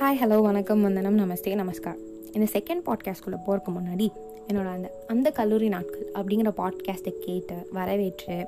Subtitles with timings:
[0.00, 0.82] Hi hello வணக்கம்.
[0.82, 1.96] வந்தனம் நமஸ்தே நமஸ்கார்
[2.32, 4.08] இந்த செகண்ட் பாட்காஸ்ட்குள்ளே போகிறக்கு முன்னாடி
[4.48, 8.46] என்னோட அந்த அந்த கல்லூரி நாட்கள் அப்படிங்கிற பாட்காஸ்ட்டை கேட்டு வரவேற்று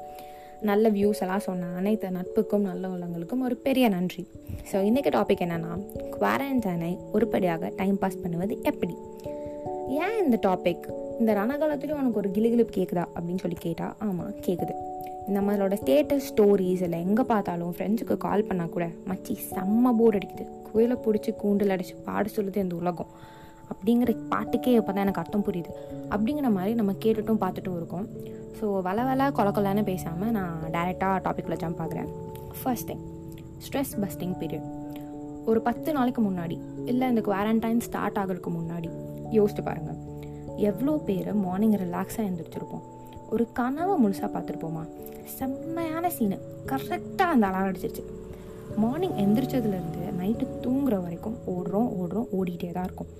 [0.60, 4.26] நல்ல வியூஸ் எல்லாம் சொன்ன அனைத்து நட்புக்கும் நல்ல உள்ளவங்களுக்கும் ஒரு பெரிய நன்றி.
[4.72, 5.82] ஸோ இன்றைக்கி டாபிக் என்னென்னா
[6.20, 8.94] குவாரண்டைனை உருப்படியாக டைம் பாஸ் பண்ணுவது எப்படி?
[9.88, 14.74] ஏன் இந்த டாபிக் இந்த ரணகாலத்துலேயும் உனக்கு ஒரு கிளிகிளிப்பு கேட்குதா அப்படின்னு சொல்லி கேட்டால் ஆமாம் கேட்குது
[15.36, 20.44] நம்மளோட ஸ்டேட்டஸ் ஸ்டோரிஸ் இல்லை எங்கே பார்த்தாலும் ஃப்ரெண்ட்ஸுக்கு கால் பண்ணால் கூட மச்சி செம்ம போர் அடிக்குது.
[20.66, 23.10] குயிலை பிடிச்சி கூண்டில் அடித்து பாட சொல்லுது இந்த உலகம்.
[23.72, 25.72] அப்படிங்கிற பாட்டுக்கே இப்போ தான் எனக்கு அர்த்தம் புரியுது.
[26.14, 28.06] அப்படிங்கிற மாதிரி நம்ம கேட்டுட்டும் பார்த்துட்டும் இருக்கோம்.
[28.58, 32.10] ஸோ வள வள கொல கொலன்னு பேசாமல் நான் டேரெக்டாக டாப்பிக்கில் jump ஆகுறேன்.
[32.60, 33.04] First thing
[33.66, 34.68] stress busting period
[35.50, 36.56] ஒரு பத்து நாளைக்கு முன்னாடி
[36.92, 38.88] இல்லை இந்த குவாரண்டைன் ஸ்டார்ட் ஆகிறதுக்கு முன்னாடி
[39.38, 39.98] யோசிச்சு பாருங்கள்
[40.70, 42.84] எவ்வளோ பேர் மார்னிங் ரிலாக்ஸாக எழுந்திரிச்சிருப்போம்
[43.34, 44.84] ஒரு கனவை முழுசாக பார்த்துருப்போமா
[45.38, 46.36] செம்மையான சீனு
[46.70, 48.04] கரெக்டாக அந்த அலாரம் அடிச்சிருச்சு.
[48.82, 53.10] மார்னிங் எந்திரிச்சதுலேருந்து நைட்டு தூங்குற வரைக்கும் ஓடுறோம் ஓடுறோம் ஓடிட்டே தான் இருக்கும்.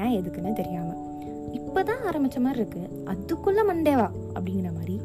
[0.00, 1.02] ஏன் எதுக்குன்னு தெரியாமல்
[1.58, 4.96] இப்போ தான் ஆரம்பித்த மாதிரி இருக்குது அதுக்குள்ளே மண்டேவா அப்படிங்கிற மாதிரி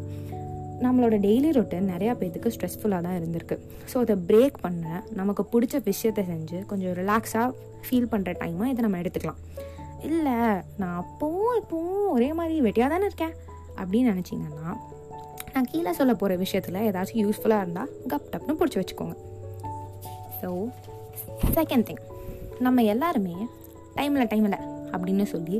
[0.85, 3.55] நம்மளோட டெய்லி ரொட்டீன் நிறையா பேர்த்துக்கு ஸ்ட்ரெஸ்ஃபுல்லாக தான் இருந்திருக்கு.
[3.91, 7.47] ஸோ அதை பிரேக் பண்ண நமக்கு பிடிச்ச விஷயத்தை செஞ்சு கொஞ்சம் ரிலாக்ஸாக
[7.85, 9.41] ஃபீல் பண்ணுற டைமாக இதை நம்ம எடுத்துக்கலாம்.
[10.09, 10.37] இல்லை
[10.81, 13.35] நான் அப்போவும் இப்போவும் ஒரே மாதிரி வெட்டியாக தானே இருக்கேன்.
[13.81, 14.73] அப்படின்னு நினச்சிங்கன்னா
[15.53, 19.15] நான் கீழே சொல்ல போகிற விஷயத்தில் ஏதாச்சும் யூஸ்ஃபுல்லாக இருந்தால் கப் டப்னு பிடிச்சி வச்சுக்கோங்க.
[20.39, 20.49] ஸோ
[21.57, 22.03] செகண்ட் திங்
[22.65, 23.35] நம்ம எல்லாருமே
[23.97, 24.59] டைமில் டைமில்
[24.93, 25.57] அப்படின்னு சொல்லி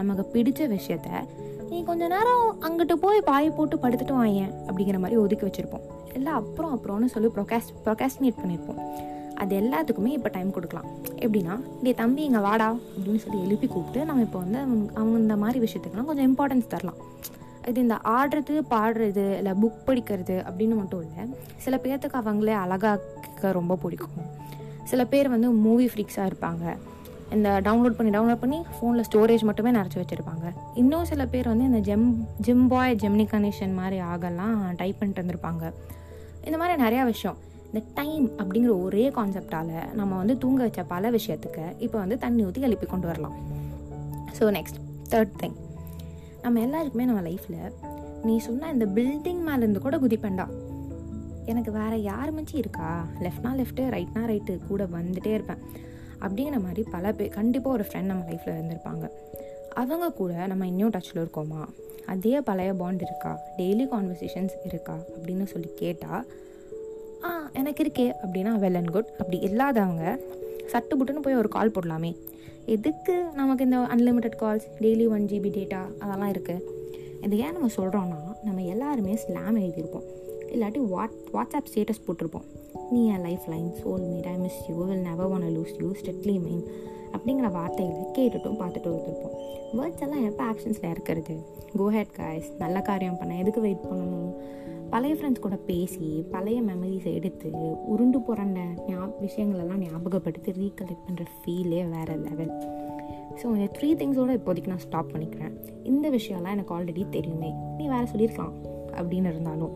[0.00, 1.10] நமக்கு பிடிச்ச விஷயத்த
[1.70, 5.86] நீ கொஞ்ச நேரம் அங்கிட்டு போய் பாயை போட்டு படுத்துட்டு வாயேன் அப்படிங்கிற மாதிரி ஒதுக்கி வச்சுருப்போம்.
[6.18, 8.80] எல்லாம் அப்புறம் அப்புறம்னு சொல்லி ப்ரொகாஸ் ப்ரொகாஸ்டினேட் பண்ணியிருப்போம்
[9.42, 10.86] அது எல்லாத்துக்குமே இப்போ டைம் கொடுக்கலாம்.
[11.24, 15.36] எப்படின்னா டே தம்பி இங்கே வாடா அப்படின்னு சொல்லி எழுப்பி கூப்பிட்டு நம்ம இப்போ வந்து அவங்க அவங்க இந்த
[15.42, 17.00] மாதிரி விஷயத்துக்குலாம் கொஞ்சம் இம்பார்ட்டன்ஸ் தரலாம்.
[17.70, 21.22] இது இந்த ஆடுறது பாடுறது இல்லை புக் படிக்கிறது அப்படின்னு மட்டும் இல்லை
[21.64, 24.18] சில பேர்த்துக்கு அவங்களே அழகாக்க ரொம்ப பிடிக்கும்.
[24.90, 26.64] சில பேர் வந்து மூவி ஃப்ரீக்ஸாக இருப்பாங்க.
[27.34, 30.46] இந்த டவுன்லோட் பண்ணி டவுன்லோட் பண்ணி ஃபோனில் ஸ்டோரேஜ் மட்டுமே நிறச்சி வச்சுருப்பாங்க.
[30.82, 32.06] இன்னும் சில பேர் வந்து இந்த gem
[32.46, 35.64] gym boy Gemini connection மாதிரி ஆகலாம் டைப் பண்ணிட்டு வந்திருப்பாங்க
[36.46, 37.38] இந்த மாதிரி நிறையா விஷயம்.
[37.68, 42.68] இந்த டைம் அப்படிங்கிற ஒரே கான்செப்டால் நம்ம வந்து தூங்க வச்ச பல விஷயத்துக்கு இப்போ வந்து தண்ணி ஊற்றி
[42.68, 43.36] எழுப்பி கொண்டு வரலாம்.
[44.38, 44.80] ஸோ நெக்ஸ்ட்
[45.14, 45.56] தேர்ட் திங்
[46.46, 47.72] நம்ம எல்லாருக்குமே நம்ம லைஃப்பில்
[48.22, 50.48] நீ சொன்ன இந்த பில்டிங் மேலேருந்து கூட குதிப்பேன்டா.
[51.44, 53.06] எனக்கு வேறு யார் மச்சி இருக்கா?
[53.20, 55.56] லெஃப்ட்னா லெஃப்ட்டு ரைட்னா ரைட்டு கூட வந்துகிட்டே இருப்பேன்.
[56.20, 59.08] அப்படிங்கிற மாதிரி பல பேர் கண்டிப்பாக ஒரு ஃப்ரெண்ட் நம்ம லைஃப்பில் இருந்திருப்பாங்க.
[59.74, 61.68] அவங்க கூட நம்ம இன்னும் டச்சில் இருக்கோமா?
[62.06, 63.38] அதே பழைய பாண்ட் இருக்கா?
[63.56, 64.94] டெய்லி கான்வர்சேஷன்ஸ் இருக்கா?
[64.94, 66.26] அப்படின்னு சொல்லி கேட்டால்
[67.24, 70.18] ஆ எனக்கு இருக்கே அப்படின்னா வெல் அண்ட் குட் அப்படி இல்லாதவங்க
[70.72, 72.16] சட்டு புட்டுன்னு போய் ஒரு கால் போடலாமே.
[72.74, 76.62] எதுக்கு நமக்கு இந்த unlimited calls daily one GB data அதெல்லாம் இருக்குது
[77.24, 80.06] இது ஏன் நம்ம சொல்கிறோன்னா நம்ம எல்லாருமே ஸ்லாம் எழுதியிருப்போம்.
[80.54, 82.46] இல்லாட்டி வாட் வாட்ஸ்அப் ஸ்டேட்டஸ் போட்டிருப்போம்.
[82.90, 83.70] நீ என் lifeline
[84.10, 86.64] soulmate I miss you will never one lose you steadily mine
[87.16, 89.36] அப்படிங்கிற வார்த்தைகளை கேட்டுட்டும் பார்த்துட்டு வந்துருப்போம்.
[89.78, 91.36] வேர்ட்ஸ் எல்லாம் எப்போ ஆக்ஷன்ஸில் இருக்கிறது
[91.78, 93.34] கோஹெட் காய்ஸ் நல்ல காரியம் பண்ண.
[93.44, 94.32] எதுக்கு வெயிட் பண்ணணும்?
[94.90, 97.48] பழைய ஃப்ரெண்ட்ஸ் கூட பேசி பழைய மெமரிஸை எடுத்து
[97.92, 102.52] உருண்டு புரண்ட ஞா விஷயங்களெல்லாம் ஞாபகப்படுத்தி ரீகலெக்ட் பண்ணுற ஃபீலே வேறு லெவல்
[103.40, 105.54] ஸோ இந்த த்ரீ திங்ஸோடு இப்போதைக்கு நான் ஸ்டாப் பண்ணிக்கிறேன்.
[105.84, 107.50] இந்த விஷயம்லாம் எனக்கு ஆல்ரெடி தெரியுமே.
[107.78, 108.54] நீ வேறு சொல்லியிருக்கலாம்
[108.98, 109.74] அப்படின்னு இருந்தாலும்.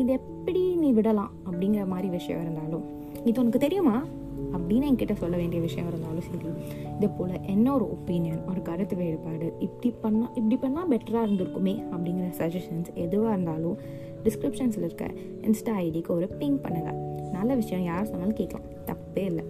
[0.00, 2.84] இது எப்படி நீ விடலாம் அப்படிங்கிற மாதிரி விஷயம் இருந்தாலும்.
[3.24, 3.96] இது உனக்கு தெரியுமா?
[4.56, 6.46] அப்படின்னு என்கிட்ட சொல்ல வேண்டிய விஷயம் இருந்தாலும் சரி.
[6.96, 12.32] இதே போல் என்ன ஒரு ஒப்பீனியன் ஒரு கருத்து வேறுபாடு இப்படி பண்ணால் இப்படி பண்ணால் பெட்டராக இருந்திருக்குமே அப்படிங்கிற
[12.38, 13.78] சஜஷன்ஸ் எதுவாக இருந்தாலும்
[14.24, 15.10] டிஸ்கிரிப்ஷன்ஸில் இருக்க
[15.40, 18.66] இன்ஸ்டா ஐடிக்கு ஒரு பிங் பண்ணுங்கள் நல்ல விஷயம் யார் சொன்னாலும் கேட்கலாம்.
[18.86, 19.44] தப்பே இல்லை.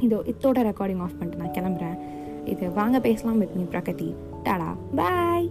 [0.00, 1.98] இதோ இதோட ரெக்கார்டிங் ஆஃப் பண்ணிட்டு நான் கிளம்புறேன்.
[2.44, 4.14] இது வாங்க பேசலாம் with me Pragathi.
[4.42, 4.76] Ta ta.
[4.94, 5.50] Bye